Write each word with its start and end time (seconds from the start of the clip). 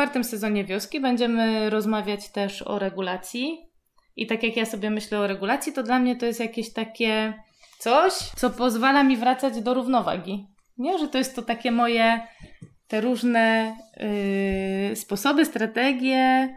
czwartym 0.00 0.24
sezonie 0.24 0.64
wioski 0.64 1.00
będziemy 1.00 1.70
rozmawiać 1.70 2.28
też 2.28 2.62
o 2.62 2.78
regulacji. 2.78 3.58
I 4.16 4.26
tak 4.26 4.42
jak 4.42 4.56
ja 4.56 4.66
sobie 4.66 4.90
myślę 4.90 5.18
o 5.18 5.26
regulacji, 5.26 5.72
to 5.72 5.82
dla 5.82 5.98
mnie 5.98 6.16
to 6.16 6.26
jest 6.26 6.40
jakieś 6.40 6.72
takie 6.72 7.34
coś, 7.78 8.12
co 8.12 8.50
pozwala 8.50 9.02
mi 9.02 9.16
wracać 9.16 9.62
do 9.62 9.74
równowagi. 9.74 10.46
Nie, 10.78 10.98
że 10.98 11.08
to 11.08 11.18
jest 11.18 11.36
to 11.36 11.42
takie 11.42 11.72
moje, 11.72 12.20
te 12.88 13.00
różne 13.00 13.76
yy, 14.90 14.96
sposoby, 14.96 15.44
strategie, 15.44 16.56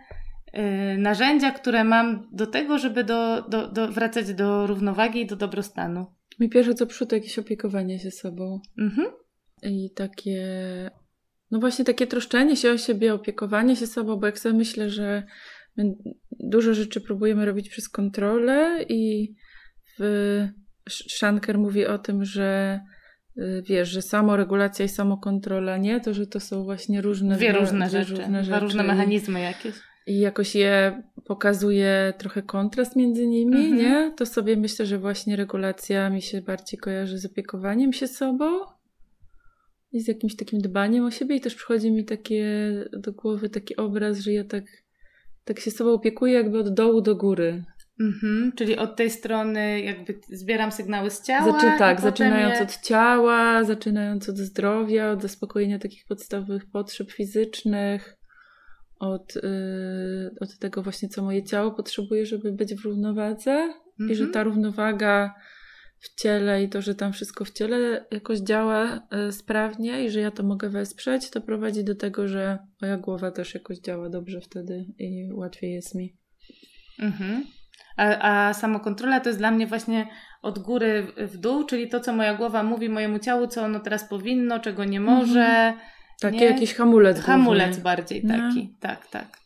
yy, 0.54 0.98
narzędzia, 0.98 1.52
które 1.52 1.84
mam 1.84 2.28
do 2.32 2.48
tego, 2.48 2.78
żeby 2.78 3.04
do, 3.04 3.42
do, 3.42 3.68
do 3.68 3.88
wracać 3.88 4.34
do 4.34 4.68
równowagi 4.68 5.22
i 5.22 5.26
do 5.26 5.36
dobrostanu. 5.36 6.06
Mi 6.40 6.50
pierwsze 6.50 6.74
co 6.74 6.88
przyszło 6.88 7.08
to 7.08 7.16
jakieś 7.16 7.40
opiekowanie 7.40 8.00
się 8.00 8.12
sobą. 8.12 8.60
Mhm. 8.80 9.08
I 9.64 9.90
takie, 9.96 10.42
no 11.54 11.60
właśnie 11.60 11.86
takie 11.86 12.08
troszczenie 12.08 12.56
się 12.56 12.72
o 12.72 12.78
siebie, 12.78 13.14
opiekowanie 13.14 13.76
się 13.76 13.88
sobą, 13.88 14.16
bo 14.16 14.26
jak 14.26 14.40
sobie 14.40 14.56
myślę, 14.56 14.90
że 14.90 15.24
dużo 16.32 16.74
rzeczy 16.74 17.02
próbujemy 17.02 17.46
robić 17.46 17.70
przez 17.70 17.90
kontrolę 17.90 18.86
i 18.90 19.34
w 20.00 20.48
Shanker 20.90 21.58
mówi 21.58 21.86
o 21.86 21.98
tym, 21.98 22.26
że 22.26 22.80
y, 23.38 23.64
wiesz, 23.68 23.90
że 23.90 24.02
samoregulacja 24.02 24.86
i 24.86 24.90
samokontrola 24.90 25.78
nie, 25.78 26.00
to 26.00 26.14
że 26.14 26.28
to 26.28 26.40
są 26.40 26.64
właśnie 26.64 27.02
różne 27.02 27.36
dwie 27.36 27.52
różne, 27.52 27.90
rzeczy, 27.90 28.16
różne 28.16 28.44
rzeczy, 28.44 28.60
różne 28.60 28.84
mechanizmy 28.84 29.42
jakieś. 29.42 29.76
I 30.08 30.20
jakoś 30.20 30.56
je 30.56 31.04
pokazuje 31.26 32.14
trochę 32.18 32.42
kontrast 32.42 32.96
między 32.96 33.28
nimi, 33.28 33.66
mhm. 33.66 33.76
nie? 33.76 34.14
To 34.18 34.26
sobie 34.26 34.58
myślę, 34.58 34.86
że 34.86 35.00
właśnie 35.00 35.36
regulacja 35.36 36.10
mi 36.10 36.22
się 36.22 36.42
bardziej 36.42 36.80
kojarzy 36.80 37.18
z 37.18 37.26
opiekowaniem 37.26 37.94
się 37.94 38.08
sobą 38.08 38.46
i 39.94 40.02
z 40.02 40.08
jakimś 40.08 40.36
takim 40.36 40.60
dbaniem 40.60 41.06
o 41.06 41.12
siebie 41.12 41.36
i 41.36 41.42
też 41.42 41.56
przychodzi 41.56 41.92
mi 41.92 42.06
takie 42.06 42.74
do 42.98 43.14
głowy 43.14 43.50
taki 43.50 43.76
obraz, 43.76 44.20
że 44.20 44.34
ja 44.34 44.44
tak, 44.44 44.64
tak 45.46 45.60
się 45.60 45.72
sobą 45.72 45.92
opiekuję 45.92 46.34
jakby 46.34 46.60
od 46.60 46.74
dołu 46.74 47.02
do 47.02 47.16
góry. 47.16 47.64
Mhm, 48.00 48.52
czyli 48.56 48.78
od 48.78 48.96
tej 48.96 49.10
strony 49.10 49.82
jakby 49.82 50.20
zbieram 50.30 50.72
sygnały 50.72 51.10
z 51.10 51.22
ciała. 51.22 51.52
Zaczy, 51.52 51.80
tak, 51.80 52.02
zaczynając 52.02 52.56
je... 52.56 52.64
od 52.64 52.78
ciała, 52.78 53.64
zaczynając 53.64 54.30
od 54.30 54.38
zdrowia, 54.38 55.12
od 55.12 55.22
zaspokojenia 55.22 55.80
takich 55.80 56.06
podstawowych 56.06 56.66
potrzeb 56.72 57.12
fizycznych, 57.12 58.18
od, 59.00 59.36
yy, 59.36 60.32
od 60.42 60.60
tego 60.60 60.84
właśnie, 60.84 61.10
co 61.10 61.24
moje 61.24 61.44
ciało 61.44 61.72
potrzebuje, 61.72 62.26
żeby 62.26 62.52
być 62.52 62.76
w 62.76 62.86
równowadze 62.86 63.52
mhm. 63.52 64.12
i 64.12 64.16
że 64.16 64.28
ta 64.28 64.44
równowaga 64.44 65.34
w 66.04 66.22
ciele 66.22 66.64
i 66.64 66.70
to, 66.70 66.82
że 66.82 66.96
tam 66.96 67.14
wszystko 67.14 67.46
w 67.46 67.52
ciele 67.52 68.06
jakoś 68.12 68.40
działa 68.40 69.08
yy, 69.12 69.32
sprawnie 69.32 70.06
i 70.06 70.10
że 70.10 70.20
ja 70.20 70.32
to 70.32 70.44
mogę 70.44 70.70
wesprzeć, 70.70 71.30
to 71.30 71.42
prowadzi 71.42 71.84
do 71.84 71.96
tego, 71.96 72.28
że 72.28 72.60
moja 72.82 72.98
głowa 72.98 73.32
też 73.32 73.54
jakoś 73.54 73.78
działa 73.78 74.10
dobrze 74.10 74.42
wtedy 74.42 74.86
i 75.00 75.30
łatwiej 75.34 75.74
jest 75.74 75.96
mi. 75.96 76.14
Mhm. 77.00 77.44
A, 77.98 78.48
a 78.48 78.54
samokontrola 78.54 79.20
to 79.20 79.30
jest 79.30 79.40
dla 79.40 79.52
mnie 79.52 79.68
właśnie 79.68 80.08
od 80.42 80.60
góry 80.60 81.08
w 81.18 81.38
dół, 81.38 81.66
czyli 81.66 81.90
to, 81.90 82.00
co 82.00 82.14
moja 82.14 82.34
głowa 82.34 82.64
mówi 82.64 82.90
mojemu 82.90 83.20
ciału, 83.20 83.48
co 83.48 83.64
ono 83.64 83.80
teraz 83.80 84.10
powinno, 84.10 84.60
czego 84.60 84.86
nie 84.86 85.00
może. 85.00 85.46
Mhm. 85.46 85.80
Taki 86.22 86.38
nie? 86.38 86.46
jakiś 86.46 86.74
hamulec. 86.74 87.20
Hamulec 87.20 87.68
główny. 87.68 87.84
bardziej 87.84 88.22
no. 88.24 88.38
taki, 88.38 88.78
tak, 88.80 89.08
tak. 89.08 89.43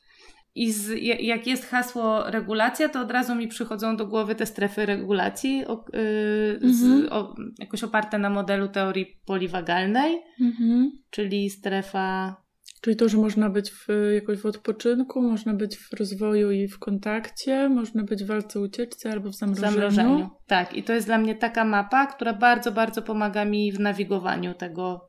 I 0.57 0.71
z, 0.71 0.89
jak 1.21 1.47
jest 1.47 1.65
hasło 1.65 2.31
regulacja, 2.31 2.89
to 2.89 3.01
od 3.01 3.11
razu 3.11 3.35
mi 3.35 3.47
przychodzą 3.47 3.97
do 3.97 4.07
głowy 4.07 4.35
te 4.35 4.45
strefy 4.45 4.85
regulacji, 4.85 5.65
o, 5.67 5.85
yy, 5.93 6.73
z, 6.73 6.83
mhm. 6.83 7.07
o, 7.11 7.35
jakoś 7.59 7.83
oparte 7.83 8.17
na 8.17 8.29
modelu 8.29 8.67
teorii 8.67 9.05
poliwagalnej, 9.25 10.21
mhm. 10.41 10.91
czyli 11.09 11.49
strefa 11.49 12.35
Czyli 12.81 12.95
to, 12.95 13.09
że 13.09 13.17
można 13.17 13.49
być 13.49 13.71
w, 13.71 13.87
jakoś 14.13 14.39
w 14.39 14.45
odpoczynku, 14.45 15.21
można 15.21 15.53
być 15.53 15.77
w 15.77 15.93
rozwoju 15.93 16.51
i 16.51 16.67
w 16.67 16.79
kontakcie, 16.79 17.69
można 17.69 18.03
być 18.03 18.23
w 18.23 18.27
walce 18.27 18.59
ucieczce 18.59 19.11
albo 19.11 19.29
w 19.29 19.35
zamrożeniu. 19.35 19.73
zamrożeniu. 19.73 20.29
Tak, 20.47 20.73
i 20.73 20.83
to 20.83 20.93
jest 20.93 21.07
dla 21.07 21.17
mnie 21.17 21.35
taka 21.35 21.65
mapa, 21.65 22.07
która 22.07 22.33
bardzo, 22.33 22.71
bardzo 22.71 23.01
pomaga 23.01 23.45
mi 23.45 23.71
w 23.71 23.79
nawigowaniu 23.79 24.53
tego 24.53 25.07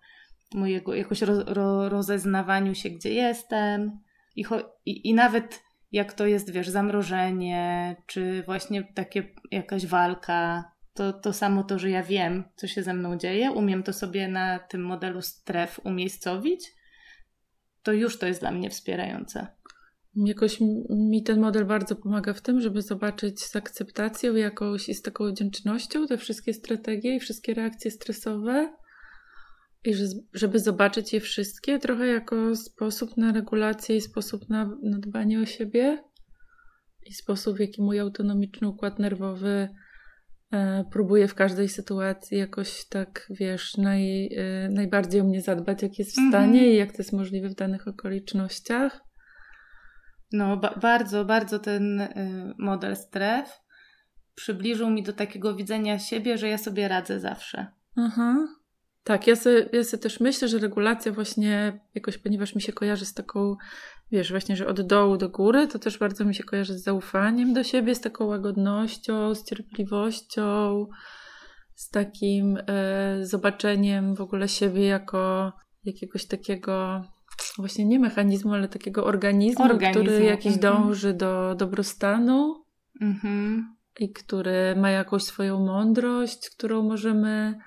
mojego, 0.55 0.95
jakoś 0.95 1.23
ro, 1.23 1.45
ro, 1.47 1.89
rozeznawaniu 1.89 2.75
się, 2.75 2.91
gdzie 2.91 3.13
jestem. 3.13 4.08
I, 4.41 4.45
i, 4.87 5.09
I 5.09 5.15
nawet 5.15 5.63
jak 5.93 6.13
to 6.13 6.27
jest, 6.27 6.51
wiesz, 6.51 6.69
zamrożenie, 6.69 7.97
czy 8.07 8.43
właśnie 8.43 8.93
takie 8.95 9.35
jakaś 9.51 9.87
walka, 9.87 10.65
to, 10.95 11.13
to 11.13 11.33
samo 11.33 11.65
to, 11.65 11.79
że 11.79 11.91
ja 11.91 12.03
wiem, 12.03 12.45
co 12.57 12.67
się 12.67 12.83
ze 12.83 12.95
mną 12.95 13.17
dzieje, 13.17 13.51
umiem 13.51 13.83
to 13.83 13.93
sobie 13.93 14.29
na 14.29 14.59
tym 14.59 14.83
modelu 14.83 15.23
stref 15.23 15.81
umiejscowić 15.85 16.79
to 17.89 17.93
już 17.93 18.19
to 18.19 18.27
jest 18.27 18.41
dla 18.41 18.51
mnie 18.51 18.71
wspierające. 18.71 19.47
Jakoś 20.17 20.59
mi 20.91 21.23
ten 21.23 21.41
model 21.41 21.67
bardzo 21.67 21.97
pomaga 21.97 22.33
w 22.33 22.41
tym, 22.41 22.61
żeby 22.61 22.83
zobaczyć 22.83 23.43
z 23.45 23.57
akceptacją 23.57 24.35
jakąś 24.35 24.89
i 24.89 24.95
z 24.95 25.03
taką 25.03 25.31
wdzięcznością 25.31 26.07
te 26.07 26.19
wszystkie 26.19 26.55
strategie 26.55 27.17
i 27.17 27.21
wszystkie 27.21 27.55
reakcje 27.55 27.91
stresowe 27.91 28.77
i 29.89 29.95
żeby 30.33 30.59
zobaczyć 30.59 31.13
je 31.13 31.21
wszystkie 31.21 31.79
trochę 31.79 32.07
jako 32.07 32.57
sposób 32.57 33.17
na 33.17 33.33
regulację 33.33 33.97
i 33.97 34.01
sposób 34.01 34.49
na, 34.49 34.65
na 34.83 34.99
dbanie 34.99 35.41
o 35.41 35.47
siebie 35.47 36.05
i 37.07 37.13
sposób, 37.13 37.57
w 37.57 37.61
jaki 37.61 37.83
mój 37.83 38.01
autonomiczny 38.01 38.69
układ 38.69 38.99
nerwowy 38.99 39.69
E, 40.53 40.85
próbuję 40.91 41.29
w 41.29 41.35
każdej 41.35 41.69
sytuacji 41.69 42.39
jakoś 42.39 42.85
tak, 42.89 43.27
wiesz, 43.31 43.77
naj, 43.77 44.27
e, 44.27 44.69
najbardziej 44.69 45.21
o 45.21 45.25
mnie 45.25 45.41
zadbać, 45.41 45.83
jak 45.83 45.99
jest 45.99 46.15
w 46.15 46.19
mhm. 46.19 46.33
stanie 46.33 46.73
i 46.73 46.77
jak 46.77 46.93
to 46.93 46.99
jest 46.99 47.13
możliwe 47.13 47.49
w 47.49 47.55
danych 47.55 47.89
okolicznościach. 47.89 49.01
No, 50.33 50.57
ba 50.57 50.75
bardzo, 50.83 51.25
bardzo 51.25 51.59
ten 51.59 52.01
y, 52.01 52.55
model 52.59 52.97
stref 52.97 53.61
przybliżył 54.35 54.91
mi 54.91 55.03
do 55.03 55.13
takiego 55.13 55.55
widzenia 55.55 55.99
siebie, 55.99 56.39
że 56.39 56.49
ja 56.49 56.59
sobie 56.59 56.89
radzę 56.89 57.21
zawsze. 57.21 57.67
Aha. 57.97 58.37
Tak, 59.09 59.27
ja 59.27 59.37
sobie, 59.37 59.69
ja 59.73 59.85
sobie 59.85 60.03
też 60.03 60.21
myślę, 60.21 60.49
że 60.49 60.59
regulacja 60.59 61.13
właśnie 61.13 61.81
jakoś, 61.95 62.19
ponieważ 62.19 62.55
mi 62.55 62.63
się 62.63 62.73
kojarzy 62.73 63.07
z 63.07 63.15
taką 63.15 63.57
wiesz, 64.13 64.31
właśnie, 64.31 64.57
że 64.57 64.67
od 64.67 64.81
dołu 64.81 65.17
do 65.17 65.29
góry, 65.29 65.69
to 65.69 65.79
też 65.79 65.99
bardzo 65.99 66.25
mi 66.25 66.35
się 66.35 66.45
kojarzy 66.45 66.79
z 66.79 66.83
zaufaniem 66.83 67.53
do 67.53 67.65
siebie, 67.65 67.95
z 67.95 68.01
taką 68.01 68.25
łagodnością, 68.25 69.35
z 69.35 69.45
cierpliwością, 69.45 70.87
z 71.75 71.91
takim 71.91 72.59
e, 72.67 73.27
zobaczeniem 73.27 74.15
w 74.15 74.21
ogóle 74.21 74.49
siebie 74.49 74.87
jako 74.87 75.53
jakiegoś 75.85 76.27
takiego 76.27 77.05
właśnie 77.59 77.85
nie 77.85 77.99
mechanizmu, 77.99 78.55
ale 78.55 78.69
takiego 78.69 79.05
organizmu, 79.05 79.65
Organizm. 79.65 80.01
który 80.01 80.25
jakiś 80.25 80.55
mhm. 80.55 80.61
dąży 80.61 81.15
do 81.15 81.55
dobrostanu 81.55 82.65
mhm. 83.01 83.75
i 84.01 84.13
który 84.13 84.77
ma 84.77 84.91
jakąś 84.91 85.23
swoją 85.23 85.67
mądrość, 85.67 86.51
którą 86.51 86.83
możemy 86.83 87.59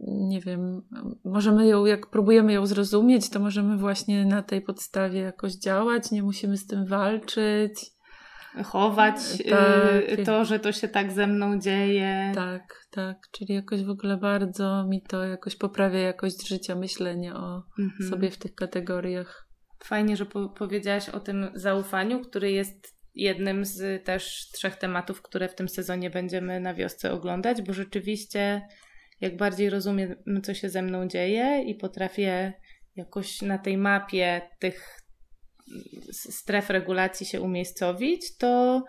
nie 0.00 0.40
wiem, 0.40 0.82
możemy 1.24 1.66
ją, 1.66 1.86
jak 1.86 2.06
próbujemy 2.06 2.52
ją 2.52 2.66
zrozumieć, 2.66 3.30
to 3.30 3.40
możemy 3.40 3.76
właśnie 3.76 4.24
na 4.24 4.42
tej 4.42 4.60
podstawie 4.60 5.20
jakoś 5.20 5.54
działać, 5.54 6.10
nie 6.10 6.22
musimy 6.22 6.56
z 6.56 6.66
tym 6.66 6.86
walczyć. 6.86 7.72
Chować 8.64 9.16
tak. 9.50 10.18
Y, 10.18 10.24
to, 10.24 10.44
że 10.44 10.58
to 10.58 10.72
się 10.72 10.88
tak 10.88 11.12
ze 11.12 11.26
mną 11.26 11.58
dzieje. 11.58 12.32
Tak, 12.34 12.86
tak. 12.90 13.16
Czyli 13.32 13.54
jakoś 13.54 13.84
w 13.84 13.90
ogóle 13.90 14.16
bardzo 14.16 14.84
mi 14.88 15.02
to 15.02 15.24
jakoś 15.24 15.56
poprawia 15.56 15.98
jakość 15.98 16.48
życia, 16.48 16.74
myślenie 16.74 17.34
o 17.34 17.62
mhm. 17.78 18.10
sobie 18.10 18.30
w 18.30 18.36
tych 18.36 18.54
kategoriach. 18.54 19.48
Fajnie, 19.84 20.16
że 20.16 20.26
po 20.26 20.48
powiedziałaś 20.48 21.08
o 21.08 21.20
tym 21.20 21.50
zaufaniu, 21.54 22.20
który 22.20 22.50
jest 22.50 22.98
jednym 23.14 23.64
z 23.64 24.04
też 24.04 24.50
trzech 24.52 24.76
tematów, 24.76 25.22
które 25.22 25.48
w 25.48 25.54
tym 25.54 25.68
sezonie 25.68 26.10
będziemy 26.10 26.60
na 26.60 26.74
wiosce 26.74 27.12
oglądać, 27.12 27.62
bo 27.62 27.72
rzeczywiście 27.72 28.62
jak 29.20 29.36
bardziej 29.36 29.70
rozumiem, 29.70 30.16
co 30.42 30.54
się 30.54 30.70
ze 30.70 30.82
mną 30.82 31.08
dzieje 31.08 31.62
i 31.62 31.74
potrafię 31.74 32.52
jakoś 32.96 33.42
na 33.42 33.58
tej 33.58 33.78
mapie 33.78 34.40
tych 34.58 35.00
stref 36.12 36.70
regulacji 36.70 37.26
się 37.26 37.40
umiejscowić, 37.40 38.36
to 38.36 38.84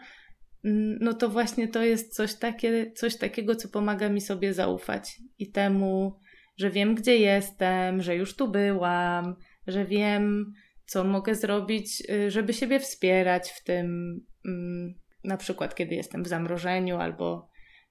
no 1.00 1.14
to 1.14 1.30
właśnie 1.30 1.68
to 1.68 1.84
jest 1.84 2.16
coś, 2.16 2.36
takie, 2.36 2.92
coś 2.92 3.18
takiego, 3.18 3.56
co 3.56 3.70
pomaga 3.70 4.10
mi 4.10 4.22
sobie 4.22 4.54
zaufać. 4.54 5.22
I 5.40 5.52
temu, 5.52 6.20
że 6.58 6.70
wiem, 6.70 6.96
gdzie 6.96 7.18
jestem, 7.18 8.02
że 8.02 8.16
już 8.16 8.36
tu 8.36 8.48
byłam, 8.48 9.36
że 9.68 9.86
wiem, 9.86 10.54
co 10.86 11.04
mogę 11.04 11.36
zrobić, 11.36 12.04
y, 12.10 12.32
żeby 12.32 12.54
siebie 12.54 12.80
wspierać 12.80 13.50
w 13.50 13.64
tym, 13.64 14.20
mm, 14.46 14.94
na 15.24 15.38
przykład 15.38 15.76
kiedy 15.76 15.96
jestem 15.96 16.24
w 16.24 16.28
zamrożeniu 16.28 16.98
albo 16.98 17.49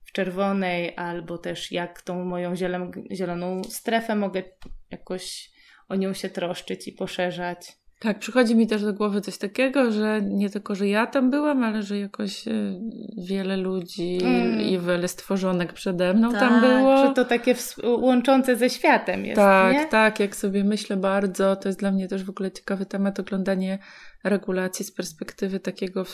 w 0.08 0.12
czerwonej, 0.12 0.96
albo 0.96 1.38
też 1.38 1.72
jak 1.72 2.02
tą 2.02 2.24
moją 2.24 2.56
zieloną, 2.56 2.90
zieloną 3.12 3.64
strefę 3.64 4.14
mogę 4.14 4.42
jakoś 4.90 5.50
o 5.88 5.94
nią 5.94 6.12
się 6.12 6.28
troszczyć 6.28 6.88
i 6.88 6.92
poszerzać. 6.92 7.78
Tak, 7.98 8.18
przychodzi 8.18 8.56
mi 8.56 8.66
też 8.66 8.82
do 8.82 8.94
głowy 8.94 9.20
coś 9.20 9.38
takiego, 9.38 9.92
że 9.92 10.20
nie 10.22 10.50
tylko, 10.50 10.74
że 10.74 10.88
ja 10.88 11.06
tam 11.06 11.30
byłam, 11.30 11.64
ale 11.64 11.82
że 11.82 11.98
jakoś 11.98 12.48
y, 12.48 12.80
wiele 13.28 13.56
ludzi 13.56 14.18
mm. 14.22 14.60
i 14.60 14.78
wiele 14.78 15.08
stworzonek 15.08 15.72
przede 15.72 16.14
mną 16.14 16.30
tak, 16.32 16.40
tam 16.40 16.60
było. 16.60 17.06
Że 17.06 17.14
to 17.14 17.24
takie 17.24 17.54
łączące 17.84 18.56
ze 18.56 18.70
światem 18.70 19.24
jest, 19.24 19.36
Tak, 19.36 19.74
nie? 19.74 19.86
tak, 19.86 20.20
jak 20.20 20.36
sobie 20.36 20.64
myślę 20.64 20.96
bardzo, 20.96 21.56
to 21.56 21.68
jest 21.68 21.78
dla 21.78 21.90
mnie 21.90 22.08
też 22.08 22.24
w 22.24 22.30
ogóle 22.30 22.50
ciekawy 22.50 22.86
temat, 22.86 23.20
oglądanie 23.20 23.78
regulacji 24.24 24.84
z 24.84 24.92
perspektywy 24.92 25.60
takiego 25.60 26.04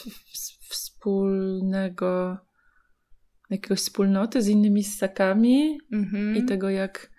wspólnego, 0.70 2.37
jakiegoś 3.55 3.79
wspólnoty 3.79 4.43
z 4.43 4.49
innymi 4.49 4.85
ssakami 4.85 5.79
mm-hmm. 5.93 6.37
i 6.37 6.45
tego, 6.45 6.71
jak 6.71 7.15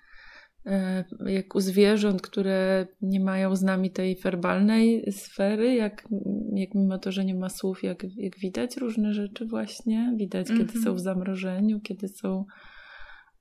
E, 0.65 1.03
jak 1.25 1.55
u 1.55 1.59
zwierząt, 1.59 2.21
które 2.21 2.87
nie 3.01 3.19
mają 3.19 3.55
z 3.55 3.61
nami 3.61 3.91
tej 3.91 4.15
werbalnej 4.15 5.11
sfery, 5.11 5.75
jak, 5.75 6.07
jak 6.53 6.75
mimo 6.75 6.97
to, 6.97 7.11
że 7.11 7.25
nie 7.25 7.35
ma 7.35 7.49
słów, 7.49 7.83
jak, 7.83 8.03
jak 8.17 8.39
widać 8.39 8.77
różne 8.77 9.13
rzeczy 9.13 9.45
właśnie, 9.45 10.13
widać 10.17 10.47
-hmm. 10.47 10.57
kiedy 10.57 10.79
są 10.81 10.93
w 10.93 10.99
zamrożeniu, 10.99 11.79
kiedy 11.79 12.07
są 12.07 12.45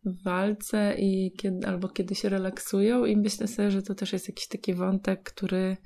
w 0.05 0.23
walce 0.23 0.94
i 0.99 1.32
kiedy, 1.32 1.67
albo 1.67 1.88
kiedy 1.88 2.14
się 2.14 2.29
relaksują 2.29 3.05
i 3.05 3.17
myślę 3.17 3.46
sobie, 3.46 3.70
że 3.70 3.82
to 3.82 3.94
też 3.94 4.12
jest 4.12 4.29
jakiś 4.29 4.49
taki 4.49 4.75
wątek, 4.75 5.23
który 5.23 5.76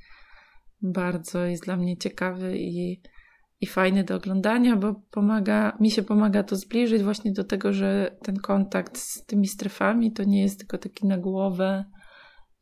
bardzo 0.82 1.44
jest 1.44 1.64
dla 1.64 1.76
mnie 1.76 1.96
ciekawy 1.96 2.58
i 2.58 3.00
i 3.60 3.66
fajny 3.66 4.04
do 4.04 4.16
oglądania, 4.16 4.76
bo 4.76 4.94
pomaga, 5.10 5.76
mi 5.80 5.90
się 5.90 6.02
pomaga 6.02 6.42
to 6.42 6.56
zbliżyć 6.56 7.02
właśnie 7.02 7.32
do 7.32 7.44
tego, 7.44 7.72
że 7.72 8.16
ten 8.22 8.36
kontakt 8.36 8.98
z 8.98 9.24
tymi 9.26 9.48
strefami 9.48 10.12
to 10.12 10.24
nie 10.24 10.42
jest 10.42 10.58
tylko 10.58 10.78
taki 10.78 11.06
na 11.06 11.18
głowę 11.18 11.84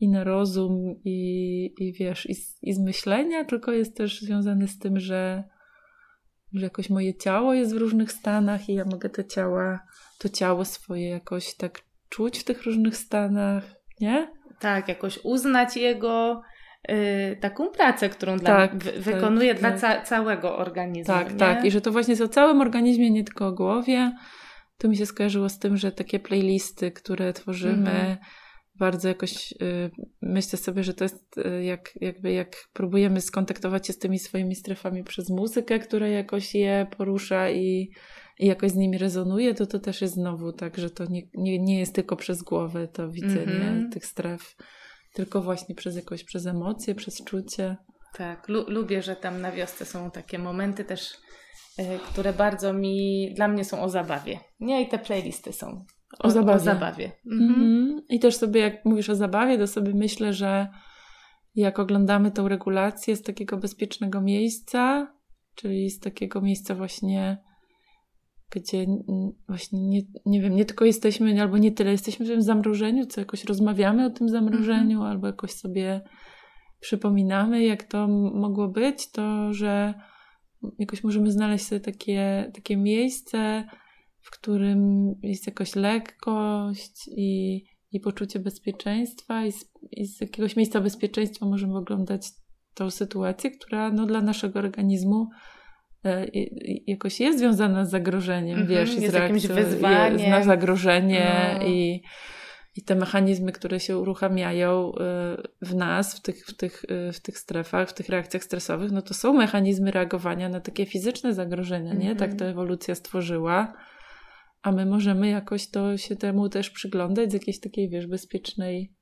i 0.01 0.09
na 0.09 0.25
rozum 0.25 0.95
i, 1.05 1.75
i 1.79 1.93
wiesz, 1.93 2.27
i 2.27 2.35
z, 2.35 2.59
i 2.63 2.75
z 2.75 2.79
myślenia, 2.79 3.45
tylko 3.45 3.73
jest 3.73 3.97
też 3.97 4.21
związany 4.21 4.69
z 4.69 4.79
tym, 4.79 5.01
że, 5.01 5.45
że 6.53 6.65
jakoś 6.65 6.91
moje 6.91 7.15
ciało 7.15 7.55
jest 7.55 7.75
w 7.75 7.79
różnych 7.79 8.13
stanach 8.13 8.69
i 8.69 8.75
ja 8.75 8.85
mogę 8.85 9.11
te 9.11 9.25
ciała, 9.25 9.81
to 10.19 10.29
ciało 10.29 10.65
swoje 10.65 11.09
jakoś 11.09 11.55
tak 11.55 11.81
czuć 12.09 12.39
w 12.39 12.45
tych 12.45 12.63
różnych 12.63 12.97
stanach, 12.97 13.65
nie? 14.01 14.33
Tak, 14.59 14.89
jakoś 14.89 15.19
uznać 15.25 15.77
jego 15.77 16.43
Y, 16.91 17.37
taką 17.41 17.69
pracę, 17.69 18.09
którą 18.09 18.37
dla, 18.37 18.57
tak, 18.57 18.85
w, 18.85 19.05
wykonuje 19.05 19.55
tak, 19.55 19.61
dla 19.61 19.73
ca 19.73 20.01
całego 20.01 20.57
organizmu. 20.57 21.15
Tak, 21.15 21.33
nie? 21.33 21.39
tak. 21.39 21.65
I 21.65 21.71
że 21.71 21.81
to 21.81 21.93
właśnie 21.93 22.13
jest 22.13 22.23
o 22.23 22.29
całym 22.29 22.61
organizmie, 22.61 23.11
nie 23.11 23.25
tylko 23.25 23.47
o 23.47 23.53
głowie. 23.53 24.13
To 24.79 24.89
mi 24.89 24.97
się 24.97 25.07
skojarzyło 25.07 25.49
z 25.49 25.59
tym, 25.59 25.77
że 25.77 25.93
takie 25.93 26.19
playlisty, 26.19 26.91
które 26.91 27.33
tworzymy, 27.33 27.91
mhm. 27.91 28.17
bardzo 28.75 29.09
jakoś 29.09 29.53
y, 29.53 29.91
myślę 30.23 30.59
sobie, 30.59 30.83
że 30.83 30.95
to 30.95 31.05
jest 31.05 31.39
y, 31.39 31.65
jak, 31.65 31.91
jakby 32.01 32.33
jak 32.33 32.57
próbujemy 32.73 33.21
skontaktować 33.21 33.87
się 33.87 33.93
z 33.93 33.99
tymi 33.99 34.19
swoimi 34.19 34.55
strefami 34.55 35.05
przez 35.05 35.31
muzykę, 35.31 35.79
która 35.79 36.09
jakoś 36.09 36.55
je 36.55 36.87
porusza 36.97 37.51
i, 37.51 37.91
i 38.39 38.47
jakoś 38.47 38.71
z 38.71 38.77
nimi 38.77 38.99
rezonuje, 38.99 39.55
to 39.55 39.67
to 39.67 39.79
też 39.79 40.01
jest 40.03 40.15
znowu 40.15 40.53
tak, 40.53 40.79
że 40.79 40.91
to 40.91 41.05
nie, 41.05 41.23
nie, 41.35 41.59
nie 41.59 41.79
jest 41.79 41.95
tylko 41.95 42.17
przez 42.17 42.43
głowę 42.43 42.89
to 42.89 43.11
widzenie 43.11 43.43
mhm. 43.43 43.91
tych 43.91 44.07
stref 44.07 44.57
tylko 45.17 45.43
właśnie 45.43 45.75
przez 45.75 45.97
jakoś, 45.97 46.25
przez 46.25 46.47
emocje, 46.47 46.95
przez 46.95 47.25
czucie. 47.25 47.77
Tak, 48.17 48.49
lu 48.49 48.65
lubię, 48.69 49.03
że 49.03 49.17
tam 49.17 49.41
na 49.41 49.53
wiosce 49.53 49.85
są 49.85 50.11
takie 50.11 50.39
momenty 50.39 50.85
też, 50.85 51.15
yy, 51.79 51.85
które 51.99 52.33
bardzo 52.33 52.73
mi, 52.73 53.33
dla 53.37 53.49
mnie 53.49 53.65
są 53.65 53.83
o 53.83 53.89
zabawie. 53.89 54.41
Nie, 54.61 54.83
i 54.83 54.89
te 54.89 54.99
playlisty 54.99 55.53
są 55.53 55.85
o, 56.19 56.27
o 56.27 56.31
zabawie. 56.31 56.57
O 56.57 56.59
zabawie. 56.59 57.13
Mhm. 57.33 57.51
Mhm. 57.51 58.03
I 58.09 58.21
też 58.21 58.37
sobie, 58.37 58.61
jak 58.61 58.85
mówisz 58.85 59.11
o 59.11 59.15
zabawie, 59.15 59.59
to 59.59 59.67
sobie 59.67 59.95
myślę, 59.95 60.33
że 60.33 60.69
jak 61.55 61.79
oglądamy 61.79 62.31
tą 62.31 62.49
regulację 62.49 63.17
z 63.17 63.23
takiego 63.23 63.57
bezpiecznego 63.57 64.21
miejsca, 64.21 65.13
czyli 65.55 65.91
z 65.91 66.01
takiego 66.01 66.41
miejsca 66.41 66.75
właśnie 66.75 67.39
gdzie 68.51 68.87
właśnie 69.49 69.89
nie, 69.89 70.01
nie 70.27 70.41
wiem, 70.41 70.57
nie 70.57 70.65
tylko 70.65 70.85
jesteśmy, 70.85 71.43
albo 71.43 71.59
nie 71.59 71.73
tyle 71.73 71.91
jesteśmy 71.91 72.27
w 72.27 72.29
tym 72.29 72.43
zamrożeniu, 72.43 73.07
co 73.07 73.21
jakoś 73.21 73.45
rozmawiamy 73.45 74.07
o 74.07 74.11
tym 74.11 74.29
zamrożeniu, 74.29 75.01
mm-hmm. 75.01 75.09
albo 75.09 75.27
jakoś 75.27 75.51
sobie 75.51 76.01
przypominamy, 76.81 77.65
jak 77.65 77.83
to 77.85 78.09
mogło 78.35 78.69
być, 78.69 79.11
to 79.11 79.53
że 79.53 79.95
jakoś 80.79 81.05
możemy 81.05 81.33
znaleźć 81.33 81.67
sobie 81.67 81.81
takie, 81.81 82.51
takie 82.55 82.77
miejsce, 82.77 83.65
w 84.21 84.31
którym 84.31 85.13
jest 85.23 85.47
jakoś 85.47 85.77
lekkość 85.77 87.09
i, 87.17 87.63
i 87.93 88.01
poczucie 88.01 88.39
bezpieczeństwa, 88.39 89.47
i 89.47 89.53
z, 89.53 89.73
i 89.91 90.07
z 90.07 90.21
jakiegoś 90.21 90.57
miejsca 90.57 90.81
bezpieczeństwa 90.81 91.47
możemy 91.47 91.77
oglądać 91.77 92.29
tą 92.75 92.91
sytuację, 92.91 93.51
która 93.51 93.93
no, 93.93 94.07
dla 94.07 94.21
naszego 94.21 94.59
organizmu 94.59 95.29
jakoś 96.87 97.21
jest 97.21 97.39
związana 97.39 97.85
z 97.85 97.91
zagrożeniem, 97.91 98.59
-hmm, 98.59 98.67
wiesz, 98.67 98.95
jest 98.95 99.11
z 99.11 99.15
jakimś 99.15 99.47
wyzwaniem. 99.47 100.31
na 100.31 100.43
zagrożenie 100.43 101.57
no. 101.61 101.67
i, 101.67 102.03
i 102.77 102.83
te 102.83 102.95
mechanizmy, 102.95 103.53
które 103.53 103.81
się 103.81 103.99
uruchamiają 103.99 104.93
e, 104.95 105.37
w 105.63 105.75
nas, 105.75 106.19
w 106.19 106.23
tych, 106.23 106.47
w, 106.47 106.57
tych, 106.57 106.85
e, 106.89 107.13
w 107.13 107.21
tych 107.21 107.39
strefach, 107.39 107.91
w 107.91 107.95
tych 107.95 108.09
reakcjach 108.09 108.45
stresowych, 108.45 108.93
no 108.93 109.03
to 109.03 109.15
są 109.15 109.33
mechanizmy 109.33 109.91
reagowania 109.91 110.49
na 110.49 110.61
takie 110.61 110.87
fizyczne 110.87 111.35
zagrożenia, 111.35 111.95
nie? 111.95 112.17
Tak 112.17 112.35
ta 112.35 112.45
ewolucja 112.45 112.95
stworzyła, 112.95 113.73
a 114.63 114.73
my 114.73 114.87
możemy 114.87 115.29
jakoś 115.29 115.71
to 115.71 115.97
się 115.97 116.17
temu 116.17 116.49
też 116.49 116.71
przyglądać 116.71 117.31
z 117.31 117.35
jakiejś 117.35 117.61
takiej, 117.61 117.89
wiesz, 117.89 118.07
bezpiecznej. 118.07 118.96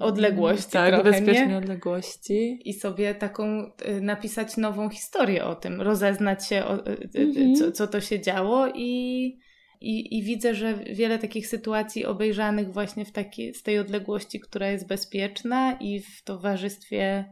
Odległości. 0.00 0.70
Tak, 0.70 0.94
trochę, 0.94 1.10
bezpiecznej 1.10 1.48
nie? 1.48 1.56
odległości. 1.56 2.60
I 2.64 2.74
sobie 2.74 3.14
taką 3.14 3.70
y, 3.88 4.00
napisać 4.00 4.56
nową 4.56 4.90
historię 4.90 5.44
o 5.44 5.54
tym, 5.54 5.80
rozeznać 5.80 6.48
się, 6.48 6.64
o, 6.64 6.86
y, 6.88 7.08
y, 7.16 7.52
co, 7.58 7.72
co 7.72 7.86
to 7.86 8.00
się 8.00 8.20
działo 8.20 8.68
i, 8.74 9.38
i, 9.80 10.18
i 10.18 10.22
widzę, 10.22 10.54
że 10.54 10.74
wiele 10.74 11.18
takich 11.18 11.46
sytuacji 11.46 12.04
obejrzanych 12.04 12.72
właśnie 12.72 13.04
w 13.04 13.12
taki, 13.12 13.54
z 13.54 13.62
tej 13.62 13.78
odległości, 13.78 14.40
która 14.40 14.70
jest 14.70 14.86
bezpieczna 14.86 15.78
i 15.80 16.00
w 16.00 16.22
towarzystwie 16.24 17.24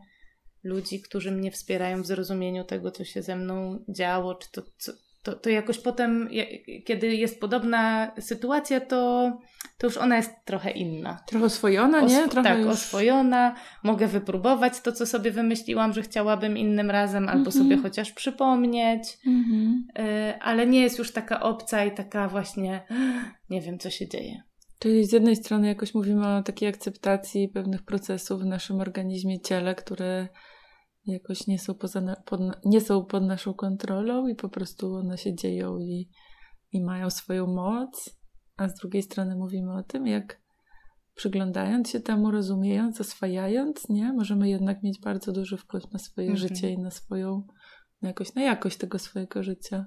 ludzi, 0.65 1.01
którzy 1.01 1.31
mnie 1.31 1.51
wspierają 1.51 2.03
w 2.03 2.07
zrozumieniu 2.07 2.65
tego, 2.65 2.91
co 2.91 3.05
się 3.05 3.23
ze 3.23 3.37
mną 3.37 3.85
działo, 3.89 4.35
czy 4.35 4.53
to, 4.53 4.63
co, 4.79 4.93
to, 5.25 5.33
to 5.33 5.51
jakoś 5.51 5.79
potem, 5.79 6.29
kiedy 6.85 7.15
jest 7.15 7.41
podobna 7.41 8.13
sytuacja, 8.21 8.81
to, 8.81 9.33
to 9.79 9.87
już 9.87 9.97
ona 9.97 10.17
jest 10.17 10.31
trochę 10.45 10.71
inna. 10.71 11.21
Trochę 11.27 11.45
oswojona, 11.45 12.01
nie? 12.01 12.29
Trochę 12.29 12.49
tak, 12.49 12.59
już... 12.59 12.69
oswojona. 12.69 13.55
Mogę 13.85 14.07
wypróbować 14.07 14.81
to, 14.81 14.93
co 14.93 15.07
sobie 15.07 15.31
wymyśliłam, 15.31 15.93
że 15.93 16.03
chciałabym 16.03 16.59
innym 16.59 16.91
razem, 16.91 17.29
albo 17.29 17.51
mm-hmm. 17.51 17.59
sobie 17.59 17.77
chociaż 17.77 18.13
przypomnieć. 18.13 19.03
Mm-hmm. 19.27 19.73
Y, 19.99 20.41
ale 20.41 20.67
nie 20.67 20.83
jest 20.83 20.99
już 20.99 21.13
taka 21.13 21.41
obca 21.41 21.85
i 21.85 21.95
taka 21.95 22.29
właśnie, 22.29 22.83
nie 23.51 23.61
wiem, 23.61 23.79
co 23.79 23.91
się 23.91 24.09
dzieje. 24.09 24.43
Czyli 24.79 25.05
z 25.05 25.13
jednej 25.13 25.37
strony 25.37 25.69
jakoś 25.69 25.95
mówimy 25.95 26.37
o 26.37 26.43
takiej 26.43 26.69
akceptacji 26.69 27.49
pewnych 27.49 27.83
procesów 27.83 28.41
w 28.41 28.47
naszym 28.47 28.81
organizmie, 28.81 29.41
ciele, 29.41 29.75
które 29.75 30.29
jakoś 31.07 31.47
nie 31.47 31.59
są, 31.59 31.75
poza, 31.75 32.17
pod, 32.25 32.41
nie 32.65 32.81
są 32.81 33.05
pod 33.05 33.23
naszą 33.23 33.55
kontrolą 33.55 34.29
i 34.29 34.35
po 34.35 34.49
prostu 34.49 34.95
one 34.95 35.19
się 35.19 35.35
dzieją 35.35 35.79
i, 35.79 36.09
i 36.73 36.85
mają 36.85 37.11
swoją 37.11 37.47
moc, 37.47 38.19
a 38.57 38.69
z 38.69 38.75
drugiej 38.75 39.03
strony 39.03 39.37
mówimy 39.37 39.77
o 39.77 39.83
tym, 39.83 40.07
jak 40.07 40.45
przyglądając 41.15 41.91
się 41.91 42.01
temu, 42.01 42.31
rozumiejąc, 42.31 43.01
oswajając, 43.01 43.89
nie, 43.89 44.13
możemy 44.13 44.49
jednak 44.49 44.83
mieć 44.83 45.01
bardzo 45.01 45.33
duży 45.33 45.57
wpływ 45.57 45.93
na 45.93 45.99
swoje 45.99 46.31
mhm. 46.31 46.49
życie 46.49 46.71
i 46.71 46.79
na 46.79 46.91
swoją, 46.91 47.47
na 48.03 48.09
jakoś 48.09 48.35
na 48.35 48.43
jakość 48.43 48.77
tego 48.77 48.99
swojego 48.99 49.43
życia. 49.43 49.87